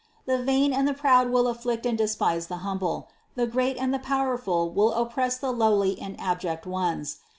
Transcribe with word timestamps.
The 0.25 0.41
vain 0.41 0.73
and 0.73 0.87
the 0.87 0.95
proud 0.95 1.29
will 1.29 1.47
afflict 1.47 1.85
and 1.85 1.95
despise 1.95 2.47
the 2.47 2.57
hum 2.65 2.79
ble; 2.79 3.07
the 3.35 3.45
great 3.45 3.77
and 3.77 3.93
the 3.93 3.99
powerful 3.99 4.71
will 4.71 4.93
oppress 4.93 5.37
the 5.37 5.51
lowly 5.51 6.01
and 6.01 6.19
abject 6.19 6.65
ones. 6.65 7.19